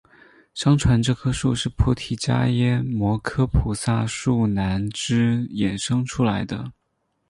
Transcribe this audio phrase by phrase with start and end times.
[0.55, 6.71] 相传这棵树是菩提伽耶摩诃菩提树南枝衍生出来的。